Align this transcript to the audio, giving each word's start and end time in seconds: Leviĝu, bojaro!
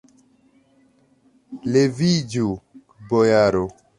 Leviĝu, 1.75 2.49
bojaro! 3.13 3.63